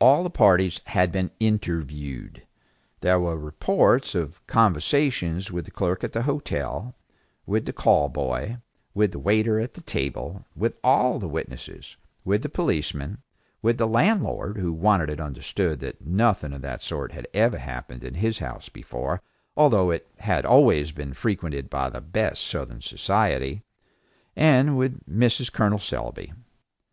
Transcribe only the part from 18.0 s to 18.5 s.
in his